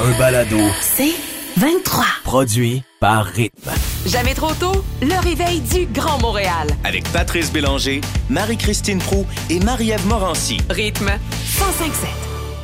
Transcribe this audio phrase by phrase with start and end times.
[0.00, 1.12] un balado C'est
[1.56, 2.04] 23.
[2.24, 3.70] produit par Rythme.
[4.06, 6.68] Jamais trop tôt, le réveil du Grand Montréal.
[6.84, 10.58] Avec Patrice Bélanger, Marie-Christine Prou et Marie-Ève Morancy.
[10.70, 12.08] Rythme 1057.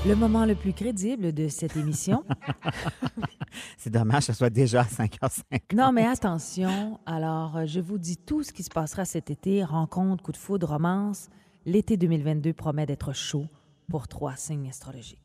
[0.06, 2.24] Le moment le plus crédible de cette émission.
[3.78, 5.74] C'est dommage que ce soit déjà à 5h05.
[5.74, 7.00] non, mais attention.
[7.06, 9.64] Alors, je vous dis tout ce qui se passera cet été.
[9.64, 11.28] Rencontre, coup de foudre, romance.
[11.64, 13.46] L'été 2022 promet d'être chaud
[13.90, 15.18] pour trois signes astrologiques.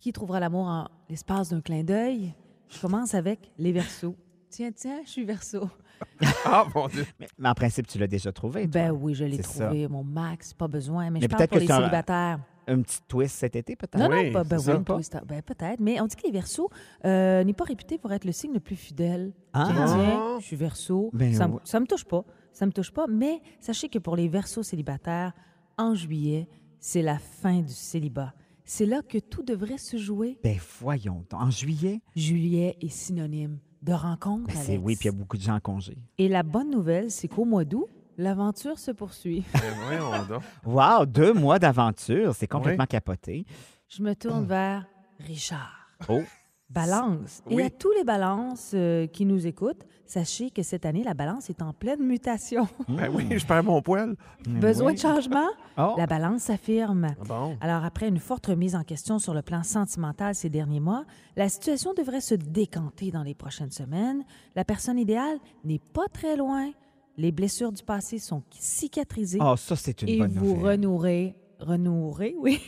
[0.00, 2.34] Qui trouvera l'amour en l'espace d'un clin d'œil?
[2.68, 4.16] Je commence avec les Verseaux.
[4.50, 5.68] Tiens, tiens, je suis Verseau.
[6.44, 7.06] Ah, mon Dieu.
[7.18, 8.62] Mais, mais en principe, tu l'as déjà trouvé.
[8.62, 8.70] toi.
[8.70, 11.04] Ben oui, je l'ai trouvé, mon max, pas besoin.
[11.04, 12.38] Mais, Mais je parle peut-être pour que les un- célibataires.
[12.68, 13.98] Un petit twist cet été, peut-être?
[13.98, 15.20] Non, Oui, non, pas, ben oui, ça.
[15.24, 15.80] ben peut-être.
[15.80, 16.68] Mais on dit que les Verseaux
[17.04, 19.32] euh, n'est pas réputé pour être le signe le plus fidèle.
[19.52, 19.68] Ah.
[19.72, 21.10] Tiens, tiens, je suis Verseau.
[21.12, 22.24] Ben ça, ça me touche pas.
[22.52, 23.06] Ça me touche pas.
[23.08, 25.32] Mais sachez que pour les Verseaux célibataires,
[25.78, 26.48] en juillet,
[26.80, 28.34] c'est la fin du célibat.
[28.68, 30.40] C'est là que tout devrait se jouer.
[30.42, 31.40] Ben voyons donc.
[31.40, 32.00] En juillet?
[32.16, 34.48] Juillet est synonyme de rencontre.
[34.48, 35.96] Ben, c'est oui, puis il y a beaucoup de gens en congé.
[36.18, 37.86] Et la bonne nouvelle, c'est qu'au mois d'août,
[38.18, 39.44] l'aventure se poursuit.
[39.52, 40.40] Ben.
[40.64, 43.46] Wow, deux mois d'aventure, c'est complètement capoté.
[43.88, 44.84] Je me tourne vers
[45.20, 45.88] Richard.
[46.08, 46.22] Oh,
[46.68, 47.42] Balance.
[47.48, 51.48] Et à tous les balances euh, qui nous écoutent, sachez que cette année, la balance
[51.48, 52.66] est en pleine mutation.
[52.88, 54.16] Ben oui, je perds mon poil.
[54.48, 55.46] Besoin de changement?
[55.78, 55.94] Oh.
[55.96, 57.06] La balance s'affirme.
[57.20, 57.56] Ah Bon?
[57.60, 61.04] Alors, après une forte remise en question sur le plan sentimental ces derniers mois,
[61.36, 64.24] la situation devrait se décanter dans les prochaines semaines.
[64.56, 66.70] La personne idéale n'est pas très loin.
[67.16, 70.64] Les blessures du passé sont cicatrisées Oh, ça, c'est une et bonne vous nouvelle.
[70.80, 72.60] renouerez, renouerez, oui,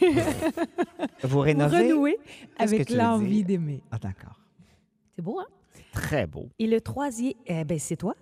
[1.22, 1.88] Vous rénovez?
[1.88, 3.82] que avec l'envie d'aimer.
[3.90, 4.40] Ah, d'accord.
[5.14, 5.46] C'est beau, hein?
[5.92, 6.48] Très beau.
[6.58, 8.14] Et le troisième, eh ben, c'est toi.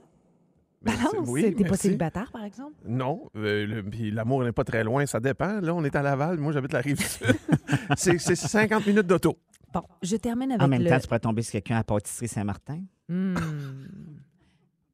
[0.82, 2.74] Ben, Balance, oui, t'es pas célibataire, par exemple?
[2.86, 5.60] Non, euh, l'amour n'est pas très loin, ça dépend.
[5.60, 7.26] Là, on est à Laval, moi j'habite la rive sud.
[7.96, 9.36] c'est c'est 50 minutes d'auto.
[9.72, 10.88] Bon, je termine avec En même le...
[10.88, 12.80] temps, tu pourrais tomber sur quelqu'un à Pâtisserie Saint-Martin.
[13.08, 13.34] Hmm.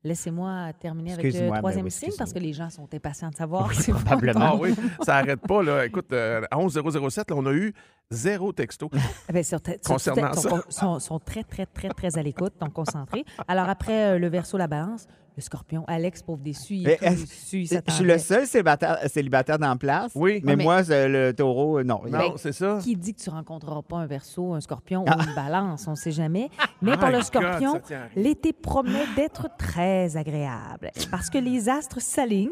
[0.05, 3.37] Laissez-moi terminer avec le ben troisième oui, signe parce que les gens sont impatients de
[3.37, 3.69] savoir.
[3.69, 4.41] Oui, probablement.
[4.54, 5.62] Ah oui, ça arrête pas.
[5.62, 5.87] Là.
[5.87, 7.72] Écoute, euh, à 11007, là, on a eu
[8.10, 8.91] zéro texto.
[9.34, 10.62] Eh sur- sur- Concernant sont, ça.
[10.69, 13.25] sont, sont très, très, très, très à l'écoute, donc concentrés.
[13.47, 17.15] Alors, après euh, le verso, la balance, le scorpion, Alex, pauvre déçu, il Mais, est
[17.15, 18.04] tout déçu, il Je suis s'attendait.
[18.12, 20.12] le seul célibataire, célibataire dans la place?
[20.15, 20.41] Oui.
[20.44, 22.03] Mais, Ah, mais- moi, c'est le taureau, euh, non.
[22.06, 22.78] Non, c'est ça.
[22.82, 25.16] Qui dit que tu rencontreras pas un verso, un scorpion Ah.
[25.19, 25.87] ou une balance?
[25.88, 26.50] On ne sait jamais.
[26.82, 28.22] Mais My pour le God, scorpion, ça tient à rien.
[28.22, 32.50] l'été promet d'être très agréable parce que les astres s'alignent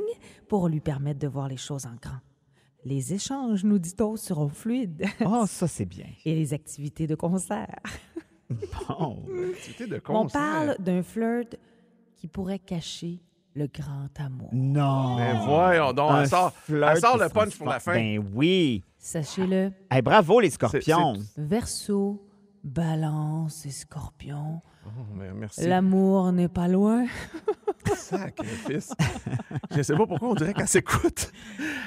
[0.49, 2.19] pour lui permettre de voir les choses en grand.
[2.87, 6.07] Les échanges, nous dit-on, seront fluides Oh, ça, c'est bien.
[6.25, 7.79] et les activités de concert.
[8.89, 9.23] Bon.
[9.53, 10.41] Activité de On concert.
[10.41, 11.57] parle d'un flirt
[12.21, 13.19] qui pourrait cacher
[13.55, 14.51] le grand amour.
[14.53, 15.17] Non.
[15.17, 17.81] Ben voyons donc, Un elle sort, flirt elle sort qui le se punch pour la
[17.81, 17.95] fin.
[17.95, 18.85] Ben oui.
[18.99, 21.15] Sachez-le, Hey, bravo, les scorpions.
[21.37, 22.23] verso,
[22.63, 24.61] balance et scorpion,
[24.99, 27.07] Oh, l'amour n'est pas loin.
[27.95, 28.93] Sacrifice.
[29.75, 31.33] Je sais pas pourquoi on dirait qu'elle s'écoute.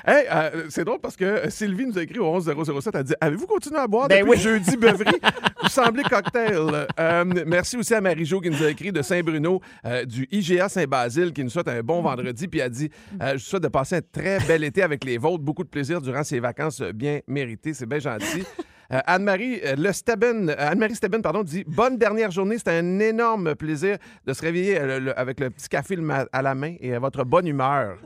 [0.06, 2.96] Hey, euh, c'est drôle parce que Sylvie nous a écrit au 11007.
[2.96, 4.38] Elle dit Avez-vous continué à boire Ben depuis oui.
[4.40, 5.20] jeudi beuverie?
[5.62, 6.88] Vous semblez cocktail.
[7.00, 11.32] Euh, merci aussi à Marie-Jo qui nous a écrit de Saint-Bruno, euh, du IGA Saint-Basile,
[11.32, 12.48] qui nous souhaite un bon vendredi.
[12.48, 12.90] Puis elle dit
[13.22, 15.44] euh, Je vous souhaite de passer un très bel été avec les vôtres.
[15.44, 17.74] Beaucoup de plaisir durant ces vacances bien méritées.
[17.74, 18.44] C'est bien gentil.
[18.92, 22.58] Euh, Anne-Marie euh, Le Steben, euh, Anne-Marie Steben, pardon, dit bonne dernière journée.
[22.58, 26.26] C'était un énorme plaisir de se réveiller euh, le- avec le petit café le ma-
[26.32, 27.98] à la main et à votre bonne humeur.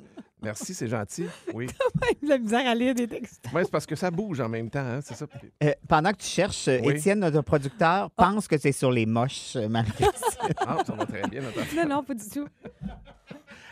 [0.44, 1.26] Merci, c'est gentil.
[1.56, 1.66] Oui.
[2.22, 3.46] la misère à lire des textes.
[3.52, 5.26] Ouais, c'est parce que ça bouge en même temps, hein, c'est ça.
[5.64, 6.94] Euh, pendant que tu cherches, Oui.
[6.94, 10.54] Étienne, notre producteur, pense que c'est sur les moches, euh, Marie-Christine.
[10.60, 11.76] Ah, ça va très bien, notre.
[11.76, 12.48] Non, non, pas du tout.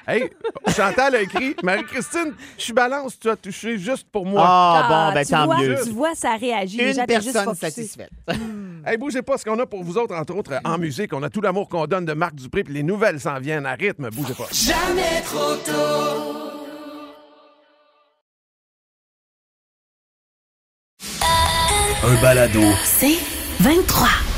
[0.07, 0.29] Hey,
[0.67, 4.43] Chantal a écrit Marie-Christine, je suis balance, tu as touché juste pour moi.
[4.45, 5.75] Ah, bon, ben tu tant vois, mieux.
[5.83, 6.77] Tu vois, ça réagit.
[6.77, 8.11] Une juste personne satisfaite.
[8.87, 11.11] Hey, bougez pas, ce qu'on a pour vous autres, entre autres, en musique.
[11.11, 13.73] On a tout l'amour qu'on donne de Marc Dupré, puis les nouvelles s'en viennent à
[13.73, 14.11] rythme.
[14.11, 14.45] Bougez pas.
[22.03, 22.61] Un balado.
[22.83, 23.17] C'est
[23.59, 24.34] 23.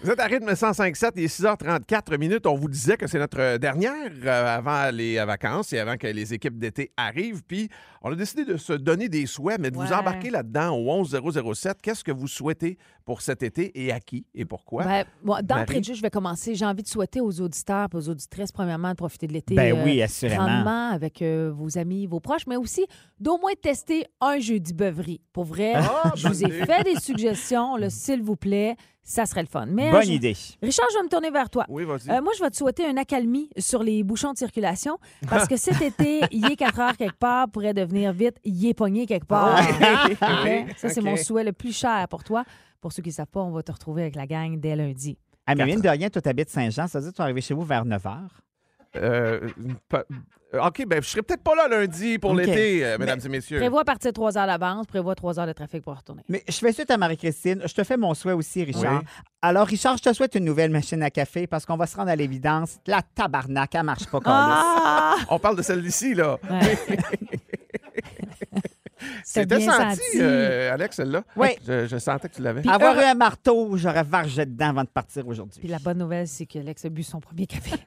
[0.00, 2.46] Vous êtes à rythme 105.7, il est 6h34 minutes.
[2.46, 6.06] On vous disait que c'est notre dernière euh, avant les euh, vacances et avant que
[6.06, 7.42] les équipes d'été arrivent.
[7.42, 7.68] Puis,
[8.02, 11.82] on a décidé de se donner des souhaits, mais de vous embarquer là-dedans au 11007.
[11.82, 12.78] Qu'est-ce que vous souhaitez
[13.08, 14.84] pour cet été et à qui et pourquoi?
[14.84, 16.54] Ben, bon, D'entrée de jeu, je vais commencer.
[16.54, 19.54] J'ai envie de souhaiter aux auditeurs et aux auditrices, premièrement, de profiter de l'été.
[19.54, 20.44] Ben euh, oui, assurément.
[20.44, 22.86] grandement avec euh, vos amis, vos proches, mais aussi
[23.18, 25.22] d'au moins tester un jeudi beuverie.
[25.32, 28.76] Pour vrai, Ah, je vous ai fait des suggestions, s'il vous plaît.
[29.02, 29.64] Ça serait le fun.
[29.64, 30.36] Mais, Bonne je- idée.
[30.62, 31.64] Richard, je vais me tourner vers toi.
[31.70, 32.10] Oui, vas-y.
[32.10, 34.98] Euh, moi, je vais te souhaiter une accalmie sur les bouchons de circulation
[35.30, 38.74] parce que cet été, il est 4 heures quelque part pourrait devenir vite, il est
[38.74, 39.56] pogné quelque part.
[39.80, 40.08] Ah.
[40.10, 40.66] OK?
[40.76, 42.44] Ça, c'est mon souhait le plus cher pour toi.
[42.80, 45.18] Pour ceux qui ne savent pas, on va te retrouver avec la gang dès lundi.
[45.46, 47.40] Ah, mais mine de rien, toi, t'habites Saint-Jean, ça veut dire que tu vas arriver
[47.40, 48.18] chez vous vers 9 h.
[48.96, 49.48] Euh,
[49.94, 50.02] euh,
[50.66, 53.58] OK, ben je serai peut-être pas là lundi pour l'été, euh, mesdames et messieurs.
[53.58, 56.22] Prévois partir 3 heures d'avance, prévois 3 heures de trafic pour retourner.
[56.28, 57.62] Mais je fais suite à Marie-Christine.
[57.66, 59.00] Je te fais mon souhait aussi, Richard.
[59.00, 59.06] Oui.
[59.42, 62.10] Alors, Richard, je te souhaite une nouvelle machine à café parce qu'on va se rendre
[62.10, 62.78] à l'évidence.
[62.86, 65.16] La tabarnak, elle marche pas comme Ah!
[65.28, 66.38] On parle de celle d'ici, là.
[66.50, 66.78] Ouais.
[69.24, 70.02] C'était senti, senti.
[70.20, 71.22] euh, Alex, celle-là?
[71.36, 71.48] Oui.
[71.66, 72.60] Je, je sentais que tu l'avais.
[72.62, 75.60] Puis Avoir heureux- eu un marteau, j'aurais vargé dedans avant de partir aujourd'hui.
[75.60, 77.72] Puis la bonne nouvelle, c'est que Lex a bu son premier café.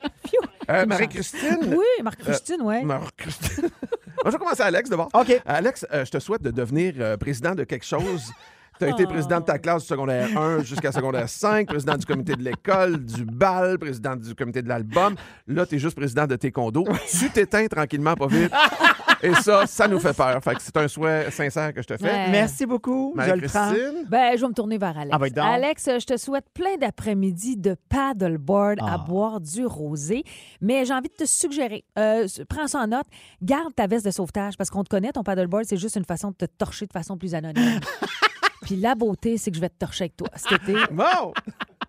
[0.69, 1.57] Euh, Marie-Christine?
[1.75, 2.83] Oui, Marc-Christine, oui.
[2.85, 3.63] Marie-Christine.
[3.63, 5.09] Moi, je vais commencer à Alex d'abord.
[5.13, 5.41] OK.
[5.45, 8.31] Alex, euh, je te souhaite de devenir euh, président de quelque chose.
[8.79, 12.05] Tu as été président de ta classe du secondaire 1 jusqu'à secondaire 5, président du
[12.05, 15.15] comité de l'école, du bal, président du comité de l'album.
[15.47, 16.87] Là, tu es juste président de tes condos.
[17.19, 18.51] Tu t'éteins tranquillement, pas vite.
[19.23, 20.41] Et ça, ça nous fait peur.
[20.43, 22.03] Fait que c'est un souhait sincère que je te fais.
[22.05, 22.29] Ouais.
[22.31, 23.13] Merci beaucoup.
[23.17, 23.59] Je le prends.
[23.67, 24.05] Marie-Christine?
[24.09, 25.15] Ben, je vais me tourner vers Alex.
[25.19, 25.37] Ah, donc.
[25.45, 28.97] Alex, je te souhaite plein d'après-midi de paddleboard à Ah.
[28.97, 30.23] boire du rosé.
[30.61, 33.07] Mais j'ai envie de te suggérer, euh, prends ça en note,
[33.41, 36.29] garde ta veste de sauvetage parce qu'on te connaît, ton paddleboard, c'est juste une façon
[36.31, 37.79] de te torcher de façon plus anonyme.
[38.63, 40.75] Puis la beauté, c'est que je vais te torcher avec toi cet été.
[40.91, 41.33] Bon!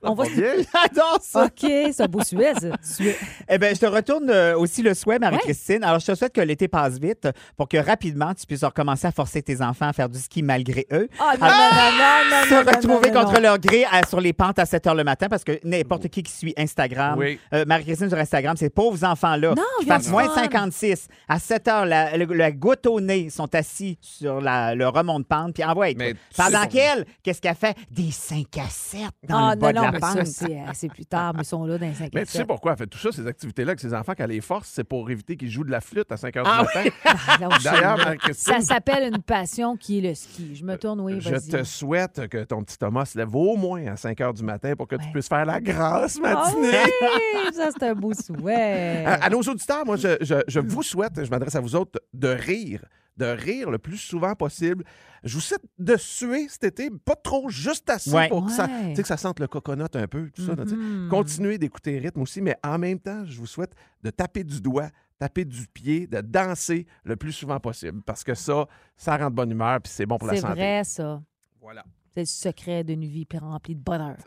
[0.04, 0.52] On va bien?
[0.56, 1.44] J'adore ça.
[1.44, 2.52] OK, c'est un beau Suez.
[2.82, 3.16] Suez.
[3.48, 5.84] Eh bien, je te retourne euh, aussi le souhait, Marie-Christine.
[5.84, 9.12] Alors, je te souhaite que l'été passe vite pour que rapidement, tu puisses recommencer à
[9.12, 11.08] forcer tes enfants à faire du ski malgré eux.
[11.20, 13.40] Ah, non, non, non, non, non, se non, retrouver non, contre non.
[13.40, 16.22] leur gré à- sur les pentes à 7 h le matin parce que n'importe qui
[16.22, 17.38] qui suit Instagram, Oui.
[17.54, 20.42] euh, Marie-Christine sur Instagram, ces pauvres enfants-là qui ils ont fassent du moins de fun.
[20.42, 24.88] 56 à 7 h, la, le- la goutte au nez, sont assis sur la- le
[24.88, 25.86] remont de pente, puis envoie.
[25.96, 27.76] Mais Pendant qu'elle, qu'est-ce qu'elle fait?
[27.90, 31.06] Des 5 à 7 dans Ah, le bas non, de la ça, c'est euh, plus
[31.06, 32.72] tard, mais ils sont là dans les 5 Mais tu sais pourquoi?
[32.72, 35.36] Elle fait tout ça, ces activités-là, avec ses enfants, qu'elle les force, c'est pour éviter
[35.36, 37.58] qu'ils jouent de la flûte à 5 h Ah du matin.
[37.64, 40.54] D'ailleurs, Marie-Christine, Ça s'appelle une passion qui est le ski.
[40.56, 41.48] Je me tourne, oui, je vas-y.
[41.48, 44.74] te souhaite que ton petit Thomas se lève au moins à 5 h du matin
[44.76, 46.68] pour que tu puisses faire la grasse Ah matinée.
[47.02, 49.04] oui, ça, c'est un beau souhait.
[49.04, 52.00] À, à nos auditeurs, moi, je, je- je vous souhaite, je m'adresse à vous autres,
[52.12, 52.84] de rire,
[53.16, 54.84] de rire le plus souvent possible.
[55.22, 58.28] Je vous souhaite de suer cet été, pas trop, juste assez Ouais.
[58.28, 58.90] pour que, ça, Ouais.
[58.90, 60.54] tu sais, que ça sente le coconut un peu, tout ça.
[60.56, 61.08] Mhm.
[61.10, 64.88] Continuez d'écouter rythme aussi, mais en même temps, je vous souhaite de taper du doigt,
[65.18, 68.66] taper du pied, de danser le plus souvent possible, parce que ça,
[68.96, 70.54] ça rend de bonne humeur, puis c'est bon pour la C'est santé.
[70.54, 71.22] vrai, ça.
[71.60, 71.84] Voilà.
[72.14, 74.16] C'est le secret d'une vie remplie de bonheur.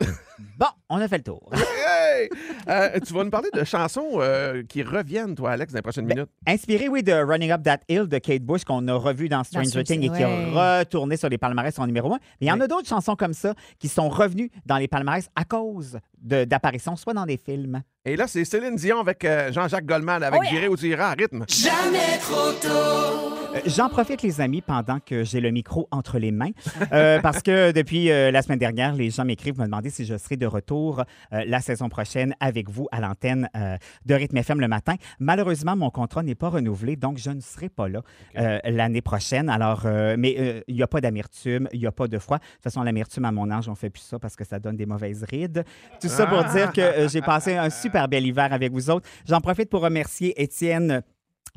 [0.58, 1.50] Bon, on a fait le tour.
[1.88, 2.28] Hey!
[2.68, 6.06] Euh, tu vas nous parler de chansons euh, qui reviennent, toi, Alex, dans les prochaines
[6.06, 6.30] Ben, minutes.
[6.46, 9.82] Inspiré, oui, de Running Up That Hill de Kate Bush qu'on a revu dans Stranger
[9.84, 12.18] Things et qui a retourné sur les palmarès en numéro un.
[12.40, 15.28] Mais il y en a d'autres chansons comme ça qui sont revenues dans les palmarès
[15.36, 17.82] à cause d'apparitions, soit dans des films.
[18.04, 20.52] Et là, c'est Céline Dion avec euh, Jean-Jacques Goldman avec Oh yeah!
[20.52, 21.44] J'irai où tu iras à rythme.
[21.44, 26.50] Euh, J'en profite, les amis, pendant que j'ai le micro entre les mains,
[26.92, 30.16] euh, parce que depuis euh, la semaine dernière, les gens m'écrivent me demander si je
[30.16, 31.00] serai de retour
[31.32, 34.94] euh, la saison prochaine avec vous à l'antenne euh, de Rythme FM le matin.
[35.18, 38.02] Malheureusement, mon contrat n'est pas renouvelé, donc je ne serai pas là
[38.36, 39.48] euh, l'année prochaine.
[39.48, 42.38] Alors, euh, mais euh, il n'y a pas d'amertume, il n'y a pas de froid.
[42.38, 44.76] De toute façon, l'amertume à mon âge, on fait plus ça parce que ça donne
[44.76, 45.64] des mauvaises rides.
[46.00, 49.08] Tout ça pour dire que euh, j'ai passé un super bel hiver avec vous autres.
[49.26, 51.02] J'en profite pour remercier Étienne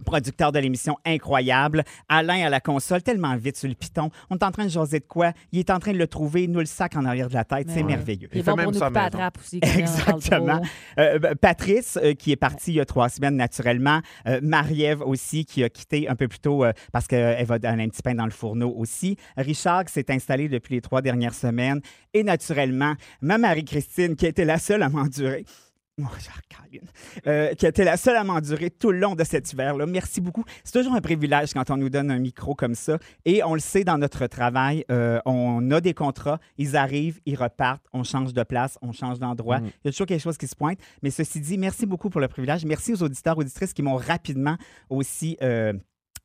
[0.04, 1.84] producteur de l'émission incroyable.
[2.08, 4.10] Alain à la console, tellement vite sur le piton.
[4.30, 5.34] On est en train de jaser de quoi?
[5.52, 7.68] Il est en train de le trouver, nous le sac en arrière de la tête.
[7.70, 7.84] C'est Ouais.
[7.84, 8.30] merveilleux.
[8.34, 9.60] Il est fait bon même pour nous ça à trappe aussi.
[9.62, 10.62] Exactement.
[10.98, 14.02] Euh, ben, Patrice, euh, qui est partie il y a trois semaines naturellement.
[14.28, 17.84] Euh, Marie-Ève aussi, qui a quitté un peu plus tôt euh, parce qu'elle va donner
[17.84, 19.16] un petit pain dans le fourneau aussi.
[19.38, 21.82] Richard, qui s'est installé depuis les trois dernières semaines.
[22.14, 25.46] Et naturellement, ma Marie-Christine, qui a été la seule à m'endurer.
[27.28, 29.86] Euh, qui a été la seule à m'endurer tout le long de cet hiver-là.
[29.86, 30.44] Merci beaucoup.
[30.64, 32.98] C'est toujours un privilège quand on nous donne un micro comme ça.
[33.26, 37.36] Et on le sait dans notre travail, euh, on a des contrats, ils arrivent, ils
[37.36, 39.60] repartent, on change de place, on change d'endroit.
[39.60, 39.66] Mm.
[39.66, 40.80] Il y a toujours quelque chose qui se pointe.
[41.02, 42.66] Mais ceci dit, merci beaucoup pour le privilège.
[42.66, 44.58] Merci aux auditeurs, auditrices qui m'ont rapidement
[44.90, 45.74] aussi euh,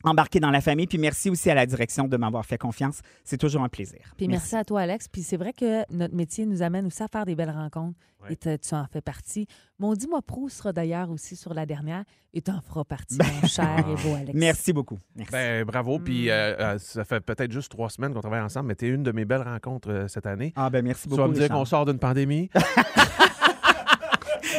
[0.04, 0.87] embarqué dans la famille.
[0.87, 3.00] Puis merci aussi à la direction de m'avoir fait confiance.
[3.25, 4.00] C'est toujours un plaisir.
[4.16, 4.54] Puis merci.
[4.56, 5.08] à toi, Alex.
[5.08, 7.99] Puis c'est vrai que notre métier nous amène aussi à faire des belles rencontres.
[8.23, 8.32] Ouais.
[8.32, 9.46] Et te- tu en fais partie.
[9.78, 13.26] Mon dis-moi Pro sera d'ailleurs aussi sur la dernière et tu en feras partie, Ben-
[13.42, 14.32] mon cher et beau Alex.
[14.32, 14.99] Merci beaucoup.
[15.14, 15.32] Merci.
[15.32, 15.99] Ben, bravo.
[15.99, 16.04] Mm.
[16.04, 18.88] Puis euh, euh, ça fait peut-être juste trois semaines qu'on travaille ensemble, mais tu es
[18.88, 20.52] une de mes belles rencontres euh, cette année.
[20.56, 21.20] ah ben merci Tu beaucoup.
[21.23, 22.49] vas me dire qu'on sort d'une pandémie.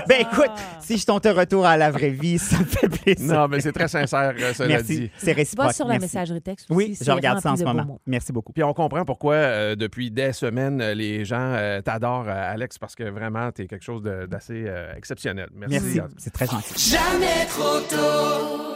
[0.08, 3.34] Ben écoute, si je tente un retour à la vraie vie, ça me fait plaisir.
[3.34, 5.00] non, mais c'est très sincère, euh, cela Merci.
[5.00, 5.12] dit.
[5.18, 5.68] C'est réciproque.
[5.68, 6.06] Va sur la Merci.
[6.06, 6.78] messagerie texte aussi.
[6.78, 7.94] Oui, c'est je regarde ça en rempli ce de beaux moment.
[7.94, 8.02] mots.
[8.06, 8.54] Merci beaucoup.
[8.54, 12.78] Puis on comprend pourquoi, euh, depuis des semaines, euh, les gens euh, t'adorent, euh, Alex,
[12.78, 15.50] parce que vraiment, tu es quelque chose de- d'assez euh, exceptionnel.
[15.56, 15.80] Merci.
[15.96, 16.14] Merci.
[16.18, 16.92] C'est très gentil.
[16.92, 18.72] Jamais trop tôt.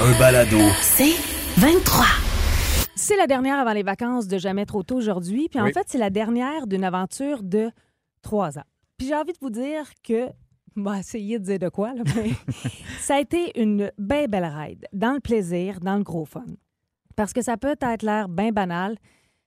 [0.00, 0.58] Un balado.
[0.80, 1.14] C'est
[1.58, 2.06] 23.
[3.00, 5.48] C'est la dernière avant les vacances de Jamais trop tôt aujourd'hui.
[5.48, 5.72] Puis en Oui.
[5.72, 7.70] fait, c'est la dernière d'une aventure de
[8.22, 8.64] trois ans.
[8.96, 10.26] Puis j'ai envie de vous dire que,
[10.76, 12.30] on va essayer de dire de quoi, là, mais
[13.00, 16.44] ça a été une bien belle ride, dans le plaisir, dans le gros fun.
[17.14, 18.96] Parce que ça peut être l'air bien banal,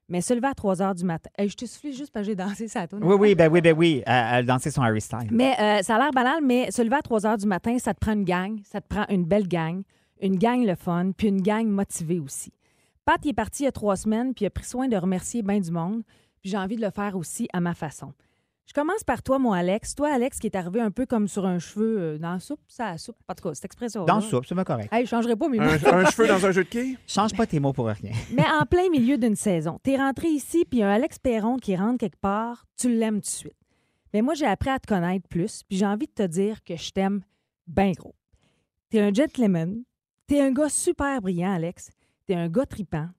[0.07, 1.29] mais se lever à 3 heures du matin.
[1.37, 3.03] Hey, je te souffle juste parce que j'ai dansé ça tourne.
[3.03, 4.01] Oui, oui, ben oui, ben oui.
[4.05, 5.27] Elle, elle dansait son Harry Styles.
[5.31, 7.93] Mais euh, ça a l'air banal, mais se lever à 3 heures du matin, ça
[7.93, 9.83] te prend une gang, ça te prend une belle gang,
[10.21, 12.53] une gang le fun, puis une gang motivée aussi.
[13.11, 14.95] Pat, il est parti il y a trois semaines, puis il a pris soin de
[14.95, 16.01] remercier bien du monde,
[16.39, 18.13] puis j'ai envie de le faire aussi à ma façon.
[18.65, 19.95] Je commence par toi, mon Alex.
[19.95, 22.61] Toi, Alex, qui est arrivé un peu comme sur un cheveu euh, dans la soupe,
[22.69, 23.17] ça la soupe.
[23.27, 24.87] En tout cas, cette expression Dans le soupe, c'est pas correct.
[24.93, 25.65] Hey, je changerai pas mes mots.
[25.65, 26.97] Un, un cheveu dans un jeu de quilles?
[27.05, 28.13] Change pas tes mots pour rien.
[28.31, 31.19] Mais en plein milieu d'une saison, t'es rentré ici, puis il y a un Alex
[31.19, 33.57] Perron qui rentre quelque part, tu l'aimes tout de suite.
[34.13, 36.77] Mais moi, j'ai appris à te connaître plus, puis j'ai envie de te dire que
[36.77, 37.23] je t'aime
[37.67, 38.15] bien gros.
[38.89, 39.83] T'es un gentleman,
[40.27, 41.89] t'es un gars super brillant, Alex,
[42.25, 43.09] t'es un gars tripant,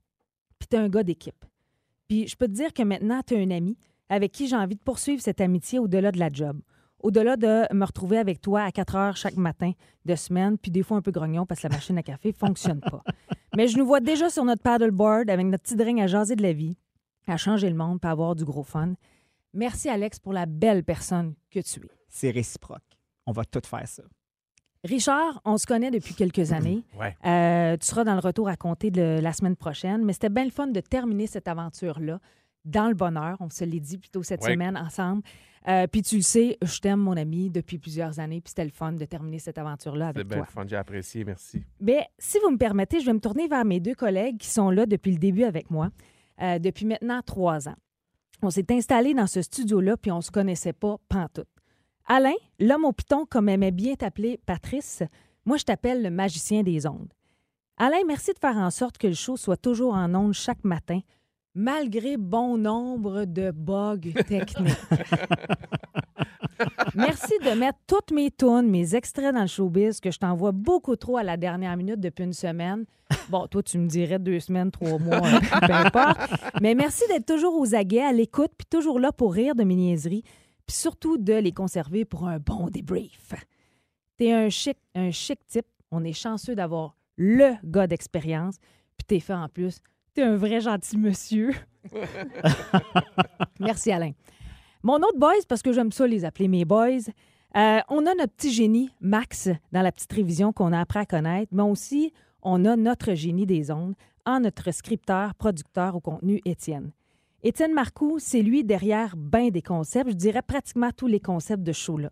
[0.58, 1.44] puis t'es un gars d'équipe.
[2.08, 3.76] Puis je peux te dire que maintenant, t'es un ami
[4.08, 6.60] avec qui j'ai envie de poursuivre cette amitié au-delà de la job.
[7.02, 9.72] Au-delà de me retrouver avec toi à 4 heures chaque matin
[10.04, 12.80] de semaine, puis des fois un peu grognon parce que la machine à café fonctionne
[12.80, 13.02] pas.
[13.56, 16.42] Mais je nous vois déjà sur notre paddleboard avec notre petit drink à jaser de
[16.42, 16.76] la vie,
[17.26, 18.94] à changer le monde, puis à avoir du gros fun.
[19.52, 21.90] Merci, Alex, pour la belle personne que tu es.
[22.08, 22.98] C'est réciproque.
[23.26, 24.02] On va tout faire ça.
[24.84, 26.82] Richard, on se connaît depuis quelques années.
[26.98, 27.16] Ouais.
[27.24, 30.44] Euh, tu seras dans le retour à compter de la semaine prochaine, mais c'était bien
[30.44, 32.18] le fun de terminer cette aventure-là
[32.64, 33.36] dans le bonheur.
[33.40, 34.52] On se l'est dit plutôt cette Ouais.
[34.54, 35.22] semaine ensemble.
[35.68, 38.72] Euh, puis tu le sais, je t'aime, mon ami, depuis plusieurs années, puis c'était le
[38.72, 40.46] fun de terminer cette aventure-là avec bien toi.
[40.48, 41.62] le fun, j'ai apprécié, merci.
[41.80, 44.70] Mais si vous me permettez, je vais me tourner vers mes deux collègues qui sont
[44.70, 45.90] là depuis le début avec moi,
[46.40, 47.76] euh, depuis maintenant trois ans.
[48.42, 51.46] On s'est installés dans ce studio-là, puis on se connaissait pas pantoute.
[52.06, 55.02] Alain, l'homme au piton, comme aimait bien t'appeler Patrice,
[55.44, 57.12] moi je t'appelle le magicien des ondes.
[57.76, 61.00] Alain, merci de faire en sorte que le show soit toujours en ondes chaque matin,
[61.54, 64.76] malgré bon nombre de bugs techniques.
[66.94, 70.96] Merci de mettre toutes mes tunes, mes extraits dans le showbiz, que je t'envoie beaucoup
[70.96, 72.84] trop à la dernière minute depuis une semaine.
[73.28, 76.18] Bon, toi, tu me dirais deux semaines, trois mois, euh, peu importe.
[76.60, 79.74] Mais merci d'être toujours aux aguets, à l'écoute, puis toujours là pour rire de mes
[79.74, 80.22] niaiseries,
[80.66, 83.34] puis surtout de les conserver pour un bon débrief.
[84.16, 85.66] T'es un chic, un chic type.
[85.90, 88.56] On est chanceux d'avoir le gars d'expérience,
[88.96, 89.80] puis t'es fait en plus.
[90.14, 91.52] T'es un vrai gentil monsieur.
[93.60, 94.12] Merci, Alain.
[94.82, 97.10] Mon autre boys, parce que j'aime ça les appeler mes boys,
[97.56, 101.06] euh, on a notre petit génie, Max, dans la petite révision qu'on a appris à
[101.06, 106.40] connaître, mais aussi on a notre génie des ondes en notre scripteur, producteur au contenu,
[106.44, 106.92] Étienne.
[107.44, 111.72] Étienne Marcoux, c'est lui derrière bien des concepts, je dirais pratiquement tous les concepts de
[111.72, 112.10] show-là.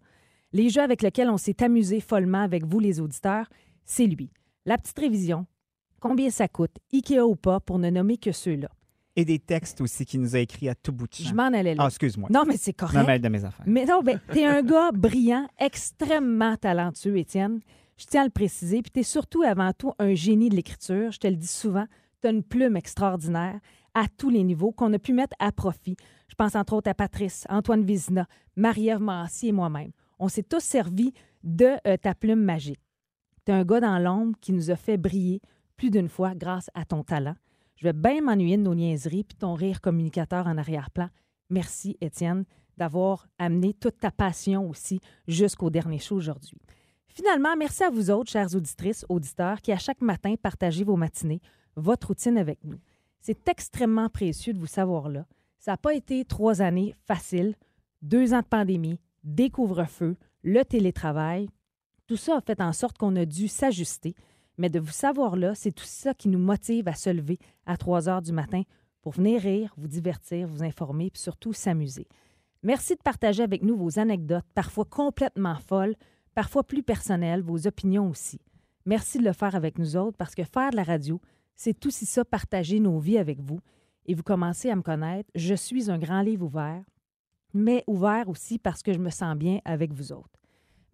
[0.53, 3.49] Les jeux avec lesquels on s'est amusé follement avec vous, les auditeurs,
[3.85, 4.33] c'est lui.
[4.67, 5.47] La petite révision,
[6.01, 8.69] combien ça coûte, Ikea ou pas, pour ne nommer que ceux-là.
[9.15, 11.29] Et des textes aussi qu'il nous a écrits à tout bout de champ.
[11.29, 11.85] Je m'en allais là.
[11.85, 12.29] Ah, excuse-moi.
[12.33, 13.07] non, mais c'est Je correct.
[13.07, 13.65] mêle de mes affaires.
[13.69, 17.61] Mais non, ben, t'es un gars brillant, extrêmement talentueux, Étienne.
[17.97, 18.83] Je tiens à le préciser.
[18.83, 21.11] Puis t'es surtout, avant tout, un génie de l'écriture.
[21.13, 21.87] Je te le dis souvent.
[22.21, 23.59] T'as une plume extraordinaire
[23.95, 25.97] à tous les niveaux qu'on a pu mettre à profit.
[26.29, 29.93] Je pense entre autres à Patrice, Antoine Vizina, Marie-Ève Mancier et moi-même.
[30.19, 32.81] On s'est tous servis de euh, ta plume magique.
[33.45, 35.41] T'es un gars dans l'ombre qui nous a fait briller
[35.77, 37.35] plus d'une fois grâce à ton talent.
[37.77, 41.09] Je vais bien m'ennuyer de nos niaiseries puis ton rire communicateur en arrière-plan.
[41.49, 42.45] Merci, Étienne,
[42.77, 46.59] d'avoir amené toute ta passion aussi jusqu'au dernier show aujourd'hui.
[47.09, 51.41] Finalement, merci à vous autres, chères auditrices, auditeurs, qui à chaque matin partagez vos matinées,
[51.77, 52.79] votre routine avec nous.
[53.21, 55.27] C'est extrêmement précieux de vous savoir là.
[55.59, 57.55] Ça n'a pas été trois années faciles,
[58.03, 61.49] deux ans de pandémie, des couvre-feux, le télétravail.
[62.07, 64.15] Tout ça a fait en sorte qu'on a dû s'ajuster.
[64.57, 67.77] Mais de vous savoir là, c'est tout ça qui nous motive à se lever à
[67.77, 68.63] 3 heures du matin
[69.03, 72.07] pour venir rire, vous divertir, vous informer, puis surtout s'amuser.
[72.63, 75.97] Merci de partager avec nous vos anecdotes, parfois complètement folles,
[76.35, 78.41] parfois plus personnelles, vos opinions aussi.
[78.85, 81.21] Merci de le faire avec nous autres parce que faire de la radio,
[81.63, 83.61] c'est aussi ça, partager nos vies avec vous.
[84.07, 86.83] Et vous commencez à me connaître, je suis un grand livre ouvert,
[87.53, 90.41] mais ouvert aussi parce que je me sens bien avec vous autres.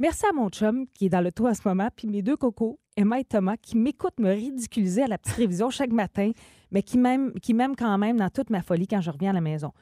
[0.00, 2.36] Merci à mon chum qui est dans le toit en ce moment, puis mes deux
[2.36, 6.32] cocos, Emma et Thomas, qui m'écoutent me ridiculiser à la petite révision chaque matin,
[6.72, 7.32] mais qui m'aiment
[7.78, 9.72] quand même dans toute ma folie quand je reviens à la maison.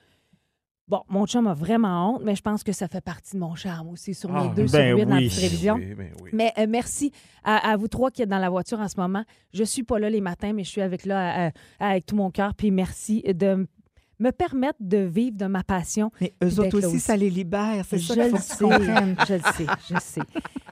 [0.87, 3.55] Bon, mon chum a vraiment honte, mais je pense que ça fait partie de mon
[3.55, 5.29] charme aussi sur Ah, mes deux ben sur huit dans la oui.
[5.29, 5.75] petite révision.
[5.77, 6.31] Oui, ben oui.
[6.35, 7.11] Mais euh, merci
[7.43, 9.25] à, à vous trois qui êtes dans la voiture en ce moment.
[9.55, 11.51] Je suis pas là les matins, mais je suis avec là euh,
[11.81, 12.55] avec tout mon cœur.
[12.55, 13.67] Puis merci de m-
[14.19, 16.11] me permettre de vivre de ma passion.
[16.21, 17.01] Mais eux autres là aussi, aussi.
[17.01, 17.83] ça les libère.
[17.89, 18.57] C'est ça Je qu'il le sais,
[19.27, 20.21] je le sais, je le sais.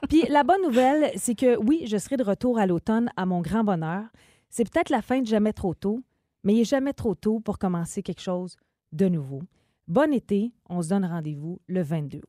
[0.09, 3.41] Puis la bonne nouvelle, c'est que oui, je serai de retour à l'automne à mon
[3.41, 4.03] grand bonheur.
[4.51, 6.01] C'est peut-être la fin de jamais trop tôt,
[6.43, 8.57] mais il n'est jamais trop tôt pour commencer quelque chose
[8.91, 9.41] de nouveau.
[9.87, 12.23] Bon été, on se donne rendez-vous le 22 août.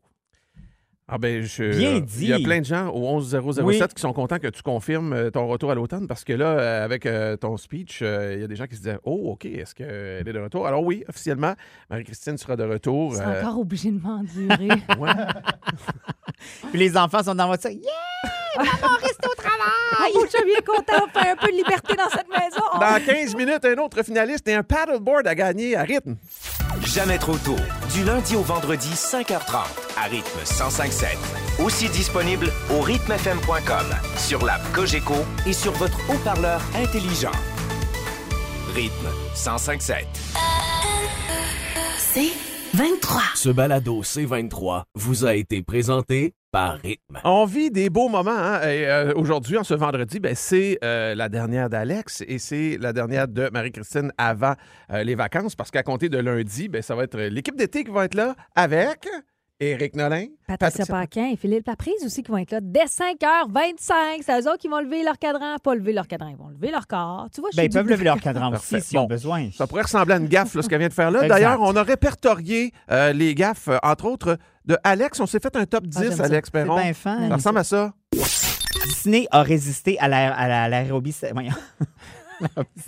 [1.06, 2.42] Ah ben, je, Bien Il y a dit.
[2.42, 3.78] plein de gens au 11007 Oui.
[3.94, 6.84] qui sont contents que tu confirmes euh, ton retour à l'automne parce que là, euh,
[6.84, 9.44] avec euh, ton speech, euh, il y a des gens qui se disaient Oh, OK,
[9.44, 10.66] est-ce qu'elle est de retour?
[10.66, 11.52] Alors oui, officiellement,
[11.90, 13.14] Marie-Christine sera de retour.
[13.16, 14.68] C'est euh, encore obligé de m'endurer.
[14.98, 15.10] ouais.
[16.70, 17.68] Puis les enfants sont dans votre...
[17.68, 17.80] Yeah!
[18.56, 21.04] Ah, mon chum, il est content.
[21.06, 22.62] On fait un peu de liberté dans cette maison.
[22.80, 26.16] Dans 15 minutes, un autre finaliste et un paddleboard à gagner à rythme.
[26.82, 27.56] Jamais trop tôt.
[27.92, 29.64] Du lundi au vendredi, 5h30,
[29.96, 31.64] à rythme 105.7.
[31.64, 35.14] Aussi disponible au rythmefm.com, sur l'app Cogeco
[35.46, 37.32] et sur votre haut-parleur intelligent.
[38.74, 40.04] Rythme 105.7.
[41.98, 42.32] C'est
[42.74, 43.22] 23.
[43.34, 47.18] Ce balado C23 vous a été présenté par Rythme.
[47.24, 48.30] On vit des beaux moments.
[48.30, 52.78] hein, et, euh, Aujourd'hui, en ce vendredi, ben, c'est euh, la dernière d'Alex et c'est
[52.80, 54.54] la dernière de Marie-Christine avant
[54.92, 57.90] euh, les vacances parce qu'à compter de lundi, ben, ça va être l'équipe d'été qui
[57.90, 59.08] va être là avec
[59.58, 60.26] Éric Nolin.
[60.46, 64.22] Patricia Paquin et Philippe Laprise aussi qui vont être là dès 5h25.
[64.22, 65.56] C'est eux autres qui vont lever leur cadran.
[65.62, 67.28] Pas lever leur cadran, ils vont lever leur corps.
[67.32, 69.50] Tu vois, je Ben, ils peuvent lever leur cadran aussi s'ils ont besoin.
[69.52, 71.26] Ça pourrait ressembler à une gaffe, là, ce qu'elle vient de faire là.
[71.26, 75.20] D'ailleurs, on a répertorié euh, les gaffes, entre autres, de Alex.
[75.20, 76.24] On s'est fait un top 10, Ah.
[76.24, 76.80] Alex C'est Perron.
[76.80, 77.28] bien fin.
[77.28, 77.92] Ça ressemble à ça.
[78.84, 81.14] Disney a résisté à la- à la- à l'aérobie.
[81.32, 81.52] voyons.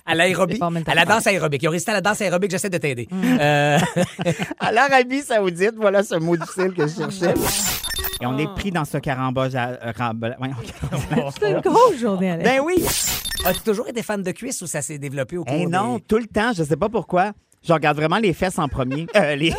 [0.05, 0.59] À l'aérobie.
[0.93, 1.63] La danse aérobique.
[1.63, 3.07] Ils ont resté à la danse aérobique, j'essaie de t'aider.
[3.11, 3.37] Mm.
[3.41, 3.79] Euh,
[4.59, 7.33] À l'Arabie Saoudite, voilà ce mot difficile que je cherchais.
[8.21, 9.55] Et on est pris dans ce carambolage.
[9.55, 9.93] à- euh.
[11.41, 12.51] C'est une grosse journée, Alex.
[12.51, 12.85] Ben oui!
[13.45, 16.01] As-tu toujours été fan de cuisse ou ça s'est développé au cours Eh non, des...
[16.03, 17.33] tout le temps, je sais pas pourquoi.
[17.67, 19.07] Je regarde vraiment les fesses en premier.
[19.17, 19.55] Euh, les...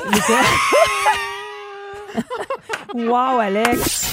[2.93, 4.05] Wow, Alex.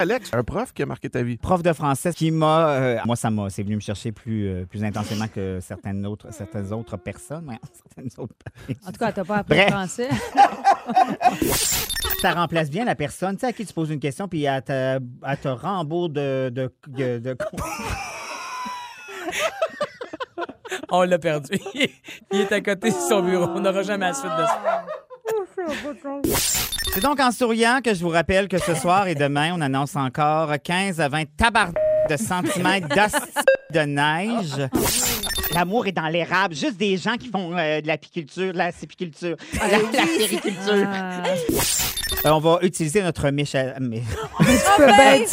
[0.00, 1.36] Alex, un prof qui a marqué ta vie.
[1.38, 2.68] prof de français qui m'a.
[2.70, 3.50] euh, moi, ça m'a.
[3.50, 7.44] C'est venu me chercher plus, euh, plus intensément que certaines autres, certaines autres personnes.
[7.44, 7.60] Voyons,
[7.94, 8.34] certaines autres-
[8.86, 9.66] En tout cas, t'as pas appris Bref.
[9.66, 10.08] le français.
[12.22, 14.62] ça remplace bien la personne tu sais, à qui tu poses une question, puis elle
[14.62, 16.50] te, elle te rembourre de.
[16.54, 17.36] de, de- de-
[20.90, 21.58] On l'a perdu.
[21.74, 21.90] Il
[22.40, 23.44] est à côté de son bureau.
[23.54, 24.86] On n'aura jamais la suite de ça.
[26.98, 29.94] C'est donc en souriant que je vous rappelle que ce soir et demain, on annonce
[29.94, 31.70] encore 15 à 20 tabards
[32.10, 32.88] de centimètres
[33.72, 34.68] de neige.
[35.54, 36.56] L'amour est dans l'érable.
[36.56, 40.88] Juste des gens qui font euh, de l'apiculture, de la sépiculture, la, la sériculture.
[40.92, 41.22] Ah.
[42.26, 43.74] Euh, on va utiliser notre mécha...
[43.74, 44.02] Tu
[44.76, 45.24] peux bien-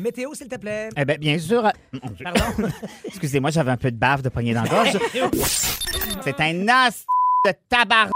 [0.00, 0.88] Météo, s'il te plaît.
[0.96, 1.66] Eh bien, bien sûr.
[1.66, 1.70] euh,
[2.02, 2.24] mon Dieu.
[2.24, 2.68] Pardon.
[3.04, 4.98] Excusez-moi, j'avais un peu de bave de poignée dans la gorge.
[6.24, 7.04] C'est un as
[7.46, 8.08] de tabar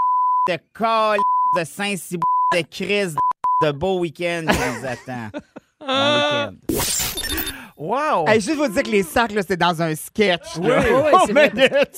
[0.48, 1.18] de col
[1.56, 3.16] de saint cibou de crise
[3.62, 5.28] de beau week-end qui nous attend.
[5.80, 6.54] Bon week-end.
[7.80, 8.26] Wow!
[8.26, 10.56] Hey, juste vous dire que les sacs, là, c'était dans un sketch.
[10.58, 10.66] Oui.
[10.66, 10.80] là.
[10.80, 11.50] Oui, oui, Oh, c'est vrai.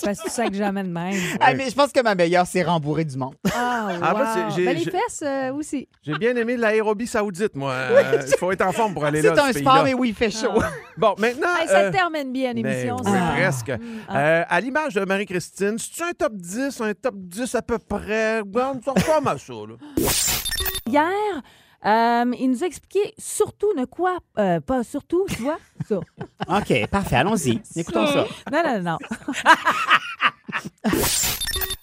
[0.04, 1.14] Parce que tu sais que jamais de même.
[1.40, 3.34] Ah, mais je pense que ma meilleure, c'est rembourrer du monde.
[3.54, 3.98] Ah, wow.
[4.02, 5.88] Ah, bah, c'est- j'ai- Ben, les fesses euh, aussi.
[6.02, 7.72] J'ai bien aimé l'aérobie saoudite, moi.
[7.72, 9.32] Euh, Il faut être en forme pour aller là.
[9.34, 10.52] C'est ce un sport, mais oui, il fait chaud.
[10.98, 11.48] Bon, maintenant.
[11.58, 12.96] Hey, ça euh, termine bien mais l'émission.
[13.02, 13.72] oui, presque.
[14.06, 14.18] Ah.
[14.18, 18.42] Euh, à l'image de Marie-Christine, c'est un top 10, un top 10 à peu près?
[18.44, 19.76] Bon, ça ressemble à ça, là.
[20.90, 21.42] Hier,
[21.87, 26.00] euh, il nous a expliqué surtout ne quoi, euh, pas surtout, tu vois, ça.
[26.48, 27.61] OK, parfait, allons-y.
[27.76, 28.26] Écoutons ça.
[28.50, 28.98] Non, non, non.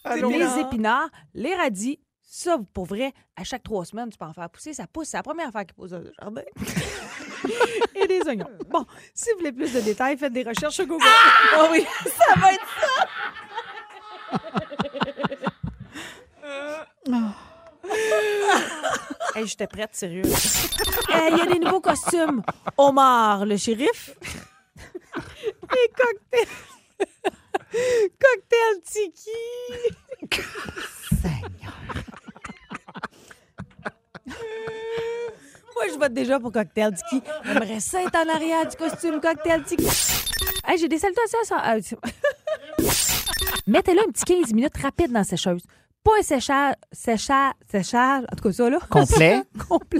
[0.03, 0.29] Allons.
[0.29, 4.49] les épinards, les radis, ça, pour vrai, à chaque trois semaines, tu peux en faire
[4.49, 4.73] pousser.
[4.73, 5.07] Ça pousse.
[5.07, 6.43] C'est la première affaire qui pousse dans le jardin.
[7.95, 8.49] Et des oignons.
[8.69, 11.03] Bon, si vous voulez plus de détails, faites des recherches sur Google.
[11.55, 13.07] Ah oui, ça va être ça.
[19.37, 20.23] Hey, j'étais prête, sérieux.
[20.25, 22.41] Il y a des nouveaux costumes.
[22.75, 24.09] Omar, le shérif.
[25.15, 26.47] Et cocktail.
[28.19, 29.29] cocktail tiki.
[35.75, 37.21] Moi, je vote déjà pour Cocktail Tiki.
[37.45, 39.85] J'aimerais ça être en arrière du costume Cocktail Tiki.
[40.65, 41.57] Hey, j'ai des salutations à ça.
[41.61, 41.75] Ah,
[43.67, 45.61] Mettez-le un petit 15 minutes rapide dans la sécheuse.
[46.07, 48.79] Pas un séchage, séchage, séchage, en tout cas ça, là.
[48.89, 49.41] Complet.
[49.69, 49.99] Complet.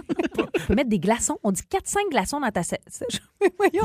[0.56, 1.38] Tu peux mettre des glaçons.
[1.44, 3.20] On dit 4-5 glaçons dans ta sé- sécheuse.
[3.42, 3.84] Mais Voyons.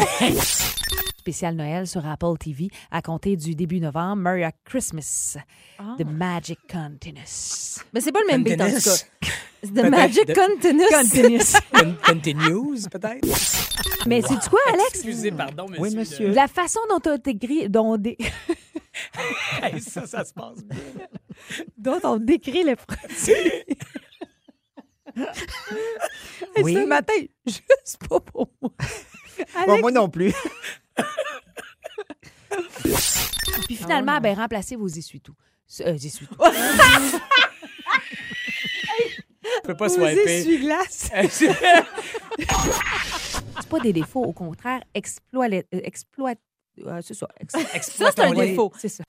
[1.19, 4.23] Spécial Noël sur Apple TV à compter du début novembre.
[4.23, 5.37] Merry Christmas.
[5.99, 7.81] The Magic Continues.
[7.93, 9.29] Mais c'est pas le même beat, en tout cas.
[9.63, 10.85] The Magic de- Continues.
[10.93, 11.53] Continues.
[11.73, 14.07] Con- Continues, peut-être?
[14.07, 14.91] Mais c'est quoi, Alex?
[14.95, 15.83] Excusez, pardon, monsieur.
[15.83, 16.29] Oui, monsieur.
[16.33, 18.17] La façon dont on décrit, dont, dé-
[19.63, 20.79] Hey, ça, ça se passe bien.
[21.77, 23.33] dont on décrit le produit.
[23.33, 23.77] Et
[26.63, 26.75] Oui.
[26.75, 27.13] Ce matin,
[27.47, 28.71] juste pas pour moi.
[29.67, 30.33] Bon, moi non plus.
[33.67, 35.35] Puis finalement, ben, remplacez vos essuie-tout.
[35.81, 36.37] Euh, essuie-tout.
[39.55, 40.39] Je peux pas Vos swiper.
[40.41, 41.11] essuie-glaces.
[41.31, 41.53] C'est
[43.61, 45.49] C'est pas des défauts, au contraire, exploit.
[45.51, 46.35] euh, exploit
[46.87, 47.29] euh, c'est ça.
[47.41, 47.55] ex-
[47.97, 48.73] Ça, c'est un défaut.
[48.79, 49.05] C'est ça.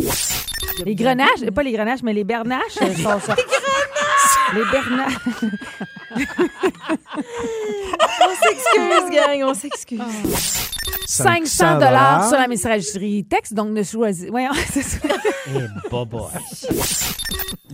[0.86, 3.43] Les grenaches, pas les grenaches, mais les bernaches sont sortis.
[4.54, 5.17] Les bernaches.
[8.21, 9.99] on s'excuse, gang, on s'excuse.
[11.08, 14.30] 500 dollars sur la messagerie texte, donc ne choisis.
[14.30, 14.99] Voyons, c'est ça.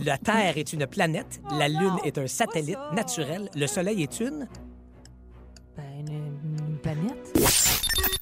[0.04, 4.48] La Terre est une planète, la Lune est un satellite naturel, le Soleil est une...
[5.76, 7.34] Ben, une, une planète.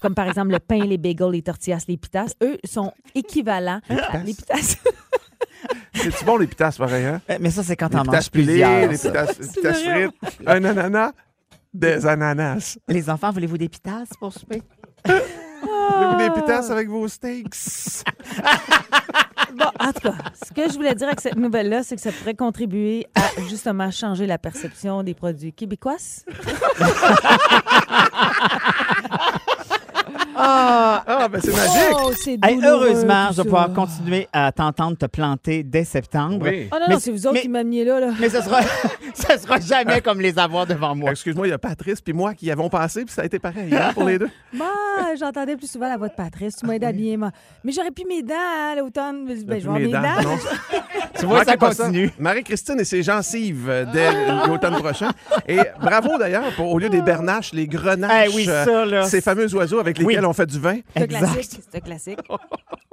[0.01, 2.27] Comme par exemple le pain, les bagels, les tortillas, les pitas.
[2.43, 3.81] Eux sont équivalents.
[3.89, 4.77] à- Les pitas.
[5.95, 7.21] C'est-tu bon, les pitasses, pareil, hein?
[7.31, 8.81] Euh, Mais ça, c'est quand Les on pitasses mange pilées, plusieurs.
[8.83, 10.15] les les pitasses frites,
[10.47, 11.13] un ananas,
[11.75, 12.79] des ananas.
[12.87, 14.63] Les enfants, voulez-vous des pitasses pour souper?
[15.05, 17.55] Voulez-vous des pitasses avec vos steaks?
[19.57, 22.13] Bon, en tout cas, ce que je voulais dire avec cette nouvelle-là, c'est que ça
[22.13, 25.97] pourrait contribuer à justement changer la perception des produits québécois.
[30.41, 31.97] Ah, ben c'est magique!
[32.01, 33.45] Oh, c'est Hey, douloureux, heureusement, tout je vais ça.
[33.45, 36.39] pouvoir continuer à t'entendre te planter dès septembre.
[36.43, 36.69] Oui.
[36.73, 38.09] Oh non, Mais- non, c'est vous autres mais- qui m'ameniez là, là.
[38.21, 38.61] Mais ce sera,
[39.15, 41.11] ce sera jamais comme les avoir devant moi.
[41.11, 43.39] Excuse-moi, il y a Patrice puis moi qui y avons passé, puis ça a été
[43.39, 44.29] pareil hein, pour les deux.
[44.55, 44.67] Moi,
[45.19, 46.57] j'entendais plus souvent la voix de Patrice.
[46.57, 47.31] Tu m'as aidé à bien, moi.
[47.65, 49.27] Mais j'aurais pu mes dents hein, à l'automne.
[49.27, 50.23] Ben, je vais avoir Mes mes dents, dents.
[50.23, 50.39] non.
[51.19, 52.11] Tu vois, ça Manquez pas continue.
[52.19, 54.09] Marie-Christine et ses gencives euh, dès
[54.47, 55.11] l'automne prochain.
[55.47, 58.29] Et bravo d'ailleurs, pour, au lieu des bernaches, les grenaches.
[58.33, 59.03] Eh oui, ça, là.
[59.05, 60.27] Ces fameux oiseaux avec lesquels Oui.
[60.29, 60.79] On fait du vin?
[60.97, 61.61] C'est classique.
[61.73, 62.19] C'est classique.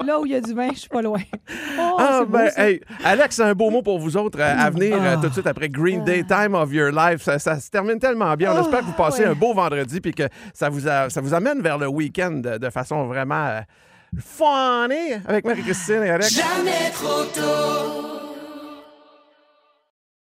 [0.05, 1.21] Là où il y a du vin, je suis pas loin.
[1.79, 4.69] Oh, Ah, c'est beau, ben, hey, Alex, un beau mot pour vous autres euh, à
[4.69, 5.17] venir euh, Ah.
[5.21, 7.21] tout de suite après Green Day, Time of Your Life.
[7.23, 8.51] Ça, ça se termine tellement bien.
[8.53, 9.29] On Ah, espère que vous passez ouais.
[9.29, 12.57] un beau vendredi puis que ça vous, a- ça vous amène vers le week-end de,
[12.57, 13.61] de façon vraiment euh,
[14.19, 16.33] funny avec Marie-Christine et Alex.
[16.35, 18.24] Jamais trop tôt.